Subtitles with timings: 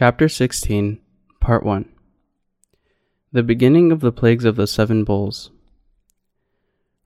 [0.00, 1.00] Chapter 16,
[1.40, 1.88] Part 1
[3.32, 5.50] The beginning of the plagues of the seven bowls.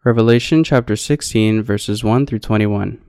[0.05, 3.01] Revelation chapter 16, verses 1 through 21.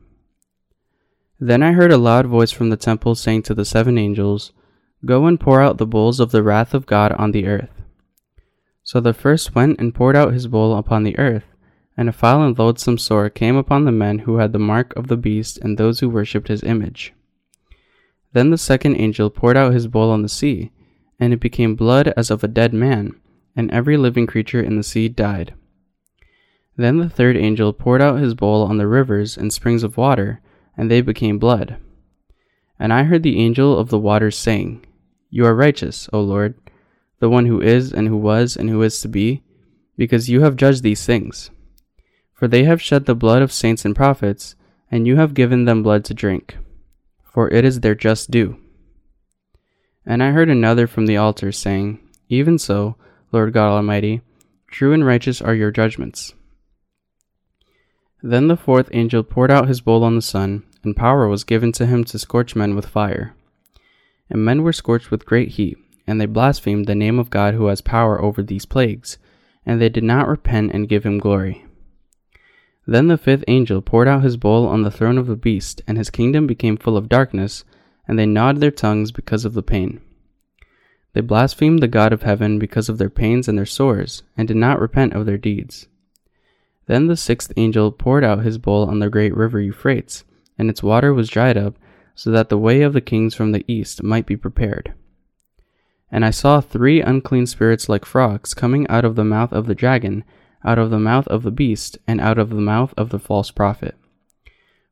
[1.38, 4.54] Then I heard a loud voice from the temple saying to the seven angels,
[5.04, 7.82] Go and pour out the bowls of the wrath of God on the earth.
[8.84, 11.58] So the first went and poured out his bowl upon the earth,
[11.98, 15.08] and a foul and loathsome sore came upon the men who had the mark of
[15.08, 17.14] the beast and those who worshipped his image.
[18.34, 20.72] Then the second angel poured out his bowl on the sea,
[21.20, 23.16] and it became blood as of a dead man,
[23.56, 25.54] and every living creature in the sea died.
[26.76, 30.42] Then the third angel poured out his bowl on the rivers and springs of water,
[30.76, 31.78] and they became blood.
[32.80, 34.86] And I heard the angel of the waters saying,
[35.30, 36.56] You are righteous, O Lord,
[37.20, 39.44] the one who is, and who was, and who is to be,
[39.96, 41.52] because you have judged these things.
[42.34, 44.56] For they have shed the blood of saints and prophets,
[44.90, 46.58] and you have given them blood to drink,
[47.34, 48.58] for it is their just due.
[50.06, 52.96] And I heard another from the altar saying, Even so,
[53.32, 54.22] Lord God Almighty,
[54.68, 56.34] true and righteous are your judgments.
[58.22, 61.72] Then the fourth angel poured out his bowl on the sun, and power was given
[61.74, 63.36] to him to scorch men with fire.
[64.30, 67.68] And men were scorched with great heat, and they blasphemed the name of God who
[67.68, 69.18] has power over these plagues,
[69.66, 71.66] and they did not repent and give him glory.
[72.86, 75.98] Then the fifth angel poured out his bowl on the throne of the beast, and
[75.98, 77.64] his kingdom became full of darkness,
[78.08, 80.02] and they gnawed their tongues because of the pain.
[81.14, 84.58] They blasphemed the God of heaven because of their pains and their sores, and did
[84.58, 85.88] not repent of their deeds.
[86.88, 90.26] Then the sixth angel poured out his bowl on the great river Euphrates,
[90.58, 91.76] and its water was dried up,
[92.16, 94.94] so that the way of the kings from the east might be prepared.
[96.12, 99.74] And I saw three unclean spirits like frogs coming out of the mouth of the
[99.74, 100.24] dragon,
[100.66, 103.52] out of the mouth of the beast, and out of the mouth of the false
[103.52, 103.96] prophet.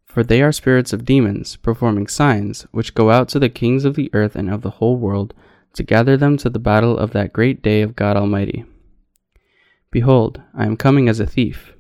[0.06, 3.96] For they are spirits of demons, performing signs, which go out to the kings of
[3.96, 5.34] the earth and of the whole world,
[5.74, 8.66] to gather them to the battle of that great day of God Almighty.
[9.90, 11.74] Behold, I am coming as a thief.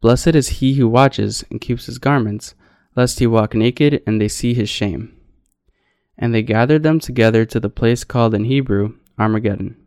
[0.00, 2.54] Blessed is he who watches and keeps his garments,
[2.94, 5.16] lest he walk naked and they see his shame.
[6.16, 9.81] And they gathered them together to the place called in Hebrew Armageddon.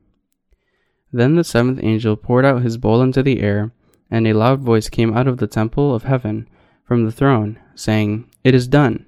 [1.16, 3.72] Then the seventh angel poured out his bowl into the air,
[4.12, 6.46] and a loud voice came out of the temple of heaven
[6.84, 9.06] from the throne, saying, It is done.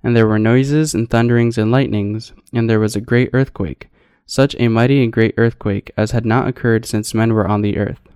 [0.00, 3.88] And there were noises and thunderings and lightnings, and there was a great earthquake,
[4.24, 7.78] such a mighty and great earthquake as had not occurred since men were on the
[7.78, 8.08] earth.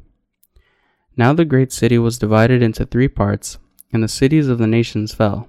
[1.16, 3.58] Now the great city was divided into three parts,
[3.92, 5.48] and the cities of the nations fell.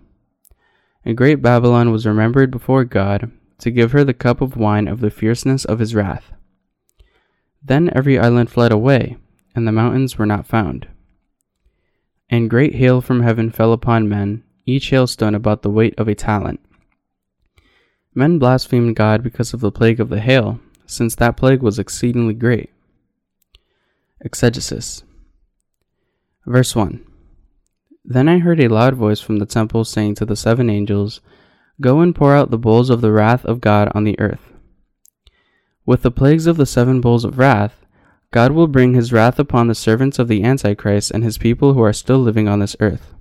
[1.06, 5.02] And great Babylon was remembered before God, to give her the cup of wine of
[5.02, 6.34] the fierceness of his wrath.
[7.64, 9.18] Then every island fled away,
[9.56, 10.88] and the mountains were not found.
[12.30, 16.16] And great hail from heaven fell upon men, each hailstone about the weight of a
[16.16, 16.60] talent.
[18.14, 22.34] Men blasphemed God because of the plague of the hail, since that plague was exceedingly
[22.34, 22.72] great.
[24.22, 25.04] Exegesis
[26.46, 27.06] Verse 1
[28.04, 31.22] Then I heard a loud voice from the temple saying to the seven angels,
[31.80, 34.49] Go and pour out the bowls of the wrath of God on the earth.
[35.86, 37.86] With the plagues of the seven bowls of wrath,
[38.32, 41.82] God will bring his wrath upon the servants of the Antichrist and his people who
[41.82, 43.14] are still living on this earth.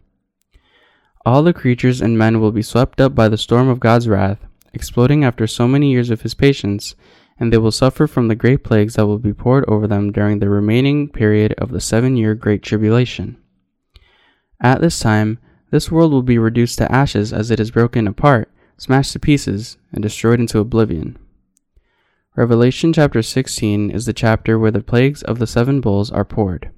[1.24, 4.38] All the creatures and men will be swept up by the storm of God's wrath,
[4.74, 6.94] exploding after so many years of his patience,
[7.40, 10.38] and they will suffer from the great plagues that will be poured over them during
[10.38, 13.36] the remaining period of the seven year Great Tribulation.
[14.60, 15.38] At this time,
[15.70, 19.76] this world will be reduced to ashes as it is broken apart, smashed to pieces,
[19.92, 21.18] and destroyed into oblivion.
[22.38, 26.70] Revelation chapter 16 is the chapter where the plagues of the seven bowls are poured.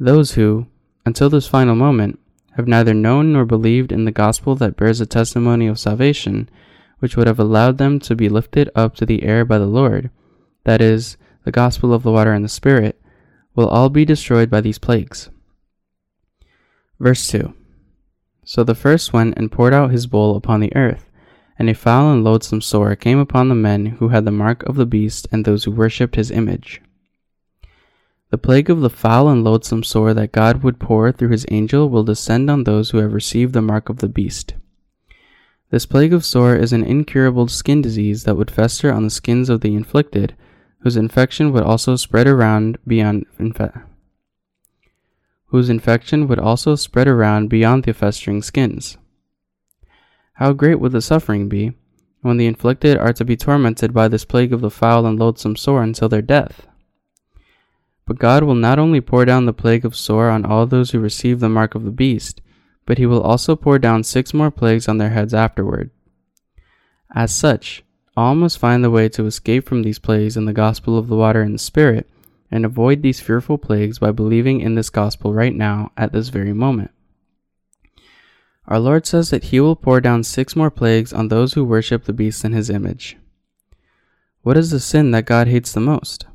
[0.00, 0.66] Those who,
[1.06, 2.18] until this final moment,
[2.56, 6.50] have neither known nor believed in the gospel that bears a testimony of salvation,
[6.98, 10.10] which would have allowed them to be lifted up to the air by the Lord,
[10.64, 13.00] that is, the gospel of the water and the Spirit,
[13.54, 15.30] will all be destroyed by these plagues.
[16.98, 17.54] Verse 2
[18.44, 21.11] So the first went and poured out his bowl upon the earth,
[21.58, 24.76] and a foul and loathsome sore came upon the men who had the mark of
[24.76, 26.80] the beast and those who worshipped his image.
[28.30, 31.90] The plague of the foul and loathsome sore that God would pour through his angel
[31.90, 34.54] will descend on those who have received the mark of the beast.
[35.70, 39.48] This plague of sore is an incurable skin disease that would fester on the skins
[39.48, 40.34] of the inflicted,
[40.80, 43.84] whose infection would also spread around beyond infe-
[45.46, 48.96] whose infection would also spread around beyond the festering skins.
[50.34, 51.72] How great would the suffering be
[52.22, 55.56] when the inflicted are to be tormented by this plague of the foul and loathsome
[55.56, 56.66] sore until their death?
[58.06, 60.98] But God will not only pour down the plague of sore on all those who
[60.98, 62.40] receive the mark of the beast,
[62.86, 65.90] but he will also pour down six more plagues on their heads afterward.
[67.14, 67.84] As such,
[68.16, 71.16] all must find the way to escape from these plagues in the gospel of the
[71.16, 72.10] water and the Spirit,
[72.50, 76.52] and avoid these fearful plagues by believing in this gospel right now at this very
[76.52, 76.90] moment.
[78.66, 82.04] Our Lord says that He will pour down six more plagues on those who worship
[82.04, 83.16] the beast in His image.
[84.42, 86.26] What is the sin that God hates the most?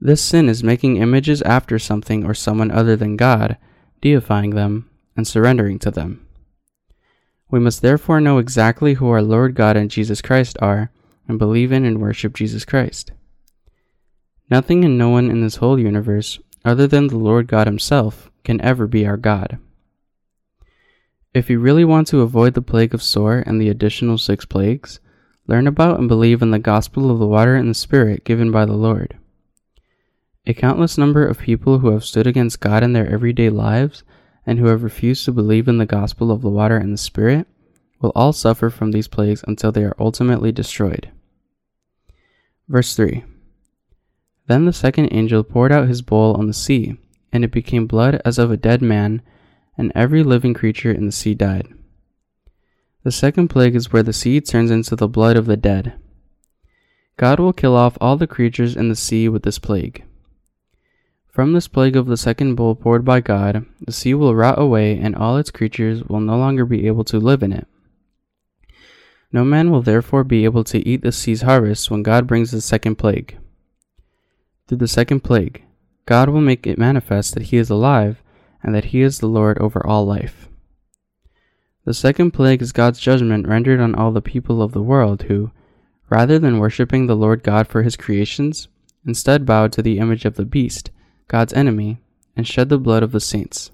[0.00, 3.56] This sin is making images after something or someone other than God,
[4.00, 6.26] deifying them, and surrendering to them.
[7.50, 10.92] We must therefore know exactly who our Lord God and Jesus Christ are,
[11.26, 13.12] and believe in and worship Jesus Christ.
[14.50, 18.60] Nothing and no one in this whole universe, other than the Lord God Himself, can
[18.60, 19.58] ever be our God.
[21.34, 24.98] If you really want to avoid the plague of sore and the additional six plagues,
[25.46, 28.64] learn about and believe in the gospel of the water and the Spirit given by
[28.64, 29.18] the Lord.
[30.46, 34.04] A countless number of people who have stood against God in their everyday lives
[34.46, 37.46] and who have refused to believe in the gospel of the water and the Spirit
[38.00, 41.10] will all suffer from these plagues until they are ultimately destroyed.
[42.68, 43.24] Verse 3
[44.46, 46.96] Then the second angel poured out his bowl on the sea,
[47.30, 49.20] and it became blood as of a dead man
[49.78, 51.68] and every living creature in the sea died.
[53.04, 55.94] The second plague is where the sea turns into the blood of the dead.
[57.16, 60.04] God will kill off all the creatures in the sea with this plague.
[61.28, 64.98] From this plague of the second bowl poured by God, the sea will rot away
[64.98, 67.68] and all its creatures will no longer be able to live in it.
[69.32, 72.60] No man will therefore be able to eat the sea's harvest when God brings the
[72.60, 73.38] second plague.
[74.66, 75.62] Through the second plague,
[76.06, 78.22] God will make it manifest that He is alive
[78.62, 80.48] and that he is the Lord over all life.
[81.84, 85.50] The second plague is God's judgment rendered on all the people of the world who,
[86.10, 88.68] rather than worshipping the Lord God for his creations,
[89.06, 90.90] instead bowed to the image of the beast,
[91.28, 91.98] God's enemy,
[92.36, 93.70] and shed the blood of the saints.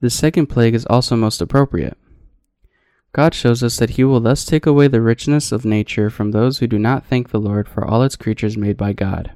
[0.00, 1.96] This second plague is also most appropriate.
[3.12, 6.58] God shows us that he will thus take away the richness of nature from those
[6.58, 9.32] who do not thank the Lord for all its creatures made by God.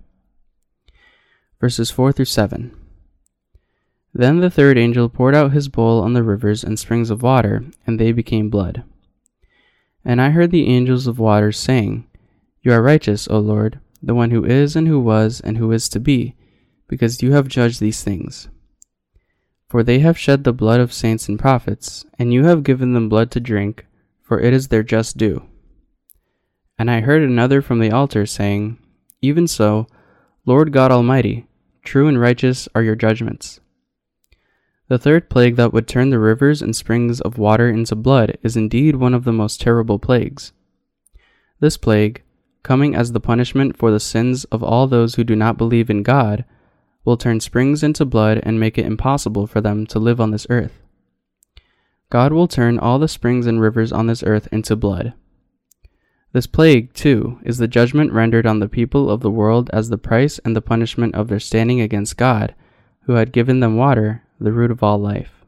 [1.61, 2.75] Verses 4 through 7.
[4.19, 7.67] Then the third angel poured out his bowl on the rivers and springs of water,
[7.87, 8.83] and they became blood.
[10.07, 12.07] And I heard the angels of waters saying,
[12.63, 15.91] You are righteous, O Lord, the one who is, and who was, and who is
[15.91, 16.35] to be,
[16.89, 18.49] because you have judged these things.
[19.69, 23.11] For they have shed the blood of saints and prophets, and you have given them
[23.11, 23.85] blood to drink,
[24.23, 25.47] for it is their just due.
[26.79, 28.79] And I heard another from the altar saying,
[29.21, 29.89] Even so,
[30.47, 31.47] Lord God Almighty,
[31.85, 33.61] true and righteous are your judgments.
[34.89, 38.57] The third plague that would turn the rivers and springs of water into blood is
[38.57, 40.53] indeed one of the most terrible plagues.
[41.59, 42.23] This plague,
[42.63, 46.05] coming as the punishment for the sins of all those who do not believe in
[46.05, 46.45] God,
[47.05, 50.47] will turn springs into blood and make it impossible for them to live on this
[50.51, 50.83] earth.
[52.09, 55.15] God will turn all the springs and rivers on this earth into blood.
[56.33, 59.99] This plague, too, is the judgment rendered on the people of the world as the
[59.99, 62.55] price and the punishment of their standing against God,
[63.03, 65.45] who had given them water the root of all life.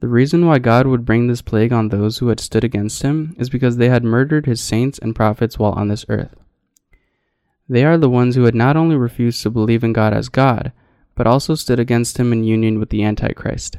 [0.00, 3.34] The reason why God would bring this plague on those who had stood against him
[3.38, 6.36] is because they had murdered his saints and prophets while on this earth.
[7.68, 10.72] They are the ones who had not only refused to believe in God as God,
[11.14, 13.78] but also stood against him in union with the Antichrist.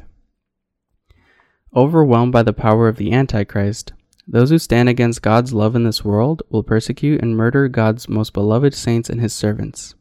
[1.75, 3.93] Overwhelmed by the power of the Antichrist,
[4.27, 8.33] those who stand against God's love in this world will persecute and murder God's most
[8.33, 9.95] beloved saints and his servants.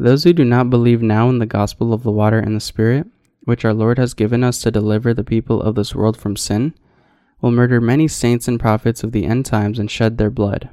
[0.00, 3.06] Those who do not believe now in the gospel of the water and the Spirit,
[3.42, 6.72] which our Lord has given us to deliver the people of this world from sin,
[7.42, 10.70] will murder many saints and prophets of the end times and shed their blood.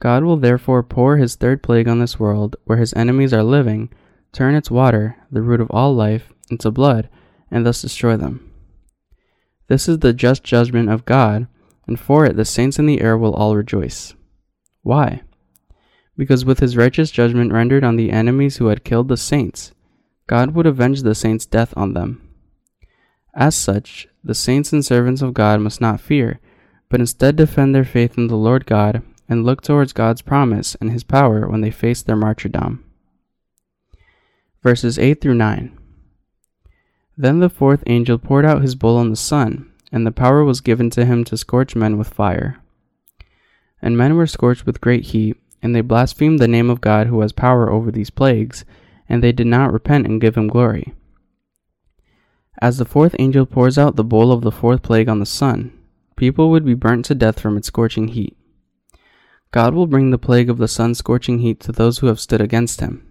[0.00, 3.88] God will therefore pour his third plague on this world, where his enemies are living,
[4.32, 7.08] turn its water, the root of all life, into blood,
[7.50, 8.52] and thus destroy them.
[9.68, 11.46] This is the just judgment of God,
[11.86, 14.12] and for it the saints in the air will all rejoice.
[14.82, 15.22] Why?
[16.16, 19.72] Because with his righteous judgment rendered on the enemies who had killed the saints,
[20.26, 22.20] God would avenge the saints' death on them.
[23.34, 26.40] As such, the saints and servants of God must not fear,
[26.88, 30.90] but instead defend their faith in the Lord God and look towards God's promise and
[30.90, 32.84] his power when they face their martyrdom.
[34.62, 35.78] Verses 8 through 9.
[37.16, 40.60] Then the fourth angel poured out his bowl on the sun, and the power was
[40.60, 42.60] given to him to scorch men with fire.
[43.80, 47.22] And men were scorched with great heat and they blasphemed the name of God who
[47.22, 48.64] has power over these plagues,
[49.08, 50.94] and they did not repent and give him glory.
[52.60, 55.72] As the fourth angel pours out the bowl of the fourth plague on the sun,
[56.16, 58.36] people would be burnt to death from its scorching heat.
[59.50, 62.42] God will bring the plague of the sun's scorching heat to those who have stood
[62.42, 63.10] against him.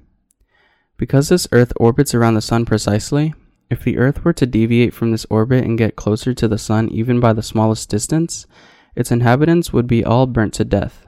[0.95, 3.33] Because this earth orbits around the sun precisely,
[3.73, 6.89] If the Earth were to deviate from this orbit and get closer to the Sun
[6.89, 8.45] even by the smallest distance,
[8.95, 11.07] its inhabitants would be all burnt to death.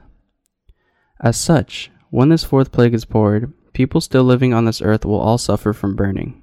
[1.20, 5.18] As such, when this fourth plague is poured, people still living on this earth will
[5.18, 6.42] all suffer from burning.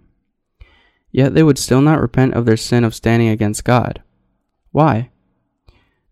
[1.11, 4.01] Yet they would still not repent of their sin of standing against God.
[4.71, 5.11] Why?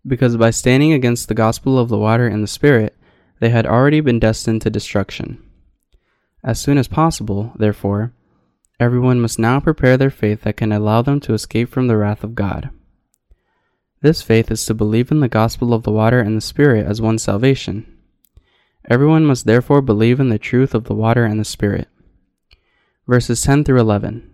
[0.06, 2.96] Because by standing against the gospel of the water and the Spirit,
[3.40, 5.42] they had already been destined to destruction.
[6.44, 8.12] As soon as possible, therefore,
[8.78, 12.22] everyone must now prepare their faith that can allow them to escape from the wrath
[12.22, 12.70] of God.
[14.00, 17.00] This faith is to believe in the gospel of the water and the Spirit as
[17.00, 17.91] one salvation.
[18.90, 21.88] Everyone must therefore believe in the truth of the water and the Spirit.
[23.06, 24.28] Verses 10 through 11.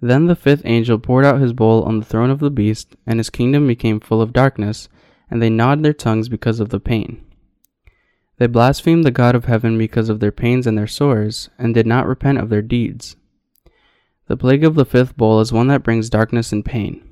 [0.00, 3.18] Then the fifth angel poured out his bowl on the throne of the beast, and
[3.18, 4.88] his kingdom became full of darkness,
[5.30, 7.24] and they gnawed their tongues because of the pain.
[8.38, 11.86] They blasphemed the God of heaven because of their pains and their sores, and did
[11.86, 13.16] not repent of their deeds.
[14.28, 17.02] The plague of the fifth bowl is one that brings darkness and pain.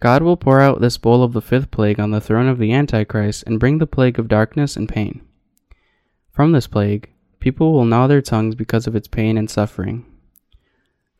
[0.00, 2.72] God will pour out this bowl of the fifth plague on the throne of the
[2.72, 5.22] Antichrist and bring the plague of darkness and pain.
[6.36, 7.08] From this plague,
[7.40, 10.04] people will gnaw their tongues because of its pain and suffering.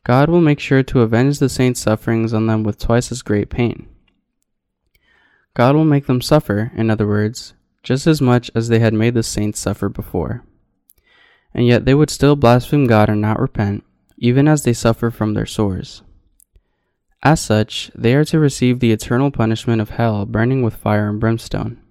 [0.03, 3.49] God will make sure to avenge the saints' sufferings on them with twice as great
[3.49, 3.89] pain.
[5.55, 9.15] God will make them suffer, in other words, just as much as they had made
[9.15, 10.43] the saints suffer before.
[11.51, 13.83] And yet they would still blaspheme God and not repent,
[14.19, 16.03] even as they suffer from their sores.
[17.23, 21.19] As such, they are to receive the eternal punishment of hell, burning with fire and
[21.19, 21.81] brimstone.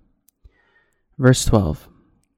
[1.19, 1.89] Verse 12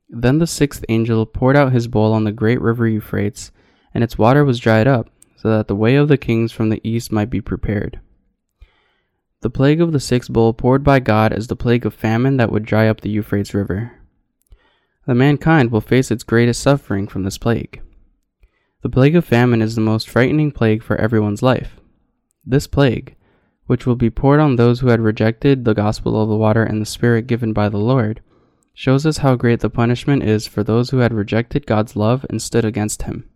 [0.08, 3.52] Then the sixth angel poured out his bowl on the great river Euphrates,
[3.92, 6.80] and its water was dried up, so that the way of the kings from the
[6.82, 8.00] east might be prepared.
[9.40, 12.50] The plague of the sixth bowl poured by God is the plague of famine that
[12.50, 13.92] would dry up the Euphrates River.
[15.06, 17.80] The mankind will face its greatest suffering from this plague.
[18.82, 21.80] The plague of famine is the most frightening plague for everyone's life.
[22.44, 23.14] This plague,
[23.66, 26.80] which will be poured on those who had rejected the gospel of the water and
[26.80, 28.20] the Spirit given by the Lord,
[28.78, 32.40] shows us how great the punishment is for those who had rejected God's love and
[32.40, 33.28] stood against Him.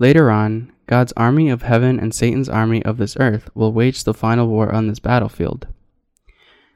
[0.00, 4.12] Later on, God's army of heaven and Satan's army of this earth will wage the
[4.12, 5.68] final war on this battlefield.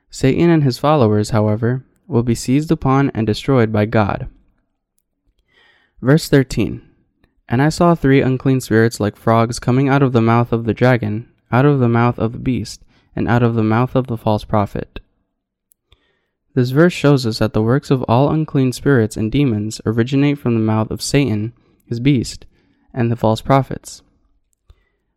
[0.09, 4.29] Satan and his followers, however, will be seized upon and destroyed by God.
[6.01, 6.81] Verse 13
[7.49, 10.75] And I saw three unclean spirits like frogs coming out of the mouth of the
[10.75, 12.85] dragon, out of the mouth of the beast,
[13.17, 14.92] and out of the mouth of the false prophet.
[16.55, 20.55] This verse shows us that the works of all unclean spirits and demons originate from
[20.55, 21.55] the mouth of Satan,
[21.87, 22.45] his beast,
[22.93, 24.03] and the false prophets.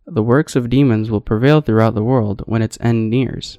[0.08, 3.58] The works of demons will prevail throughout the world when its end nears.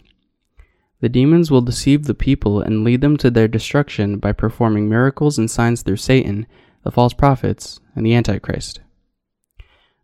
[1.00, 5.38] The demons will deceive the people and lead them to their destruction by performing miracles
[5.38, 6.47] and signs through Satan,
[6.83, 8.80] the false prophets, and the Antichrist.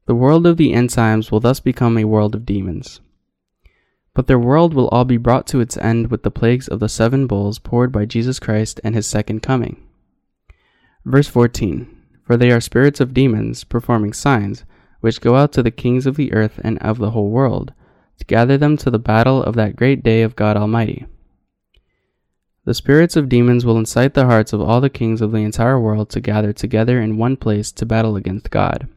[0.06, 3.00] The world of the end times will thus become a world of demons.
[4.14, 6.88] But their world will all be brought to its end with the plagues of the
[6.88, 9.82] seven bowls poured by Jesus Christ and his second coming.
[11.04, 14.64] Verse 14 for they are spirits of demons, performing signs,
[15.00, 17.72] which go out to the kings of the earth and of the whole world,
[18.18, 21.04] to gather them to the battle of that great day of God Almighty.
[22.64, 25.80] The spirits of demons will incite the hearts of all the kings of the entire
[25.80, 28.88] world to gather together in one place to battle against God.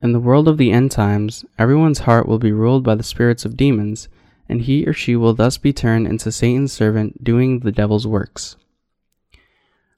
[0.00, 3.44] In the world of the end times, everyone's heart will be ruled by the spirits
[3.44, 4.08] of demons,
[4.48, 8.56] and he or she will thus be turned into Satan's servant doing the devil's works.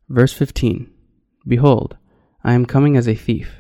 [0.08, 0.90] Verse 15
[1.46, 1.98] Behold,
[2.42, 3.56] I am coming as a thief.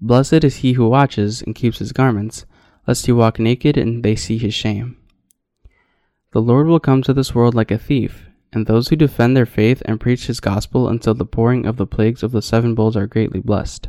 [0.00, 2.46] Blessed is he who watches and keeps his garments,
[2.86, 4.96] lest he walk naked and they see his shame.
[6.32, 9.46] The Lord will come to this world like a thief, and those who defend their
[9.46, 12.96] faith and preach his gospel until the pouring of the plagues of the seven bowls
[12.96, 13.88] are greatly blessed.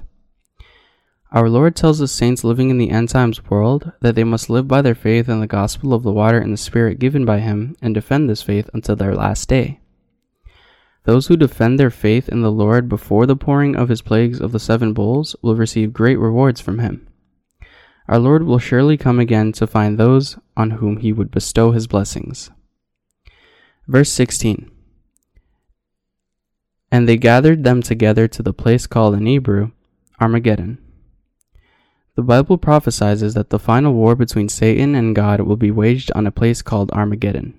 [1.32, 4.68] Our Lord tells the saints living in the end times world that they must live
[4.68, 7.76] by their faith in the gospel of the water and the Spirit given by him
[7.82, 9.82] and defend this faith until their last day.
[11.04, 14.54] Those who defend their faith in the Lord before the pouring of his plagues of
[14.54, 17.08] the seven bowls will receive great rewards from him.
[18.08, 21.88] Our Lord will surely come again to find those on whom he would bestow his
[21.88, 22.52] blessings.
[23.86, 24.72] Verse 16
[26.90, 29.72] And they gathered them together to the place called in Hebrew
[30.22, 30.78] Armageddon.
[32.18, 36.26] The Bible prophesies that the final war between Satan and God will be waged on
[36.26, 37.54] a place called Armageddon.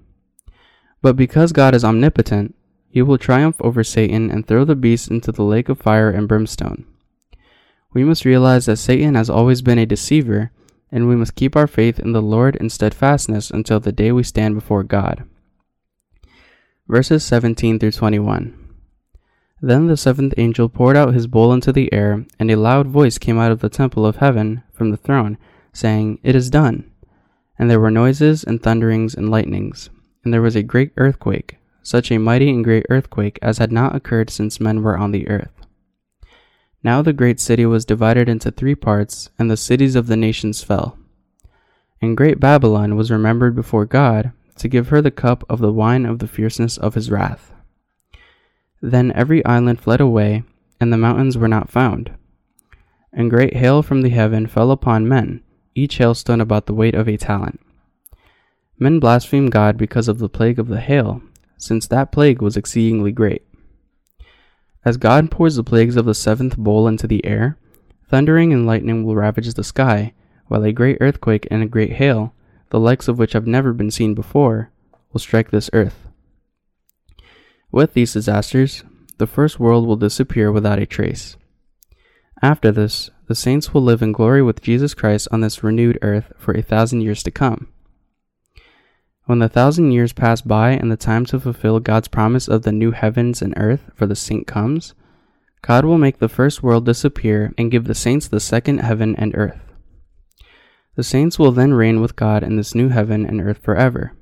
[1.00, 2.56] But because God is omnipotent,
[2.90, 6.26] he will triumph over Satan and throw the beast into the lake of fire and
[6.26, 6.84] brimstone.
[7.92, 10.50] We must realize that Satan has always been a deceiver,
[10.90, 14.24] and we must keep our faith in the Lord in steadfastness until the day we
[14.24, 15.22] stand before God.
[16.88, 18.57] Verses 17 through 21.
[19.60, 23.18] Then the seventh angel poured out his bowl into the air, and a loud voice
[23.18, 25.36] came out of the temple of heaven from the throne,
[25.72, 26.90] saying, It is done.
[27.58, 29.90] And there were noises and thunderings and lightnings,
[30.22, 33.96] and there was a great earthquake, such a mighty and great earthquake as had not
[33.96, 35.50] occurred since men were on the earth.
[36.84, 40.62] Now the great city was divided into three parts, and the cities of the nations
[40.62, 40.96] fell.
[42.00, 46.06] And great Babylon was remembered before God to give her the cup of the wine
[46.06, 47.52] of the fierceness of his wrath.
[48.80, 50.44] Then every island fled away,
[50.80, 52.12] and the mountains were not found.
[53.12, 55.42] And great hail from the heaven fell upon men,
[55.74, 57.60] each hailstone about the weight of a talent.
[58.78, 61.22] Men blasphemed God because of the plague of the hail,
[61.56, 63.42] since that plague was exceedingly great.
[64.84, 67.58] As God pours the plagues of the seventh bowl into the air,
[68.08, 70.14] thundering and lightning will ravage the sky,
[70.46, 72.32] while a great earthquake and a great hail,
[72.70, 74.70] the likes of which have never been seen before,
[75.12, 76.07] will strike this earth.
[77.70, 78.82] With these disasters,
[79.18, 81.36] the first world will disappear without a trace.
[82.40, 86.32] After this, the saints will live in glory with Jesus Christ on this renewed earth
[86.38, 87.68] for a thousand years to come.
[89.26, 92.72] When the thousand years pass by and the time to fulfill God's promise of the
[92.72, 94.94] new heavens and earth for the saint comes,
[95.60, 99.36] God will make the first world disappear and give the saints the second heaven and
[99.36, 99.60] earth.
[100.94, 104.12] The saints will then reign with God in this new heaven and earth forever.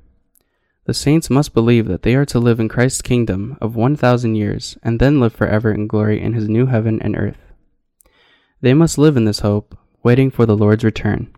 [0.87, 4.78] The saints must believe that they are to live in Christ's kingdom of 1,000 years
[4.85, 7.40] and then live forever in glory in his new heaven and earth.
[8.61, 11.35] They must live in this hope, waiting for the Lord's return.